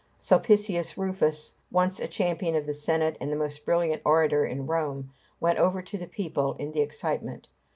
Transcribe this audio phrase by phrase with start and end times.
[0.17, 5.11] Sulpicius Rufus, once a champion of the Senate and the most brilliant orator in Rome,
[5.39, 7.47] went over to the people in the excitement.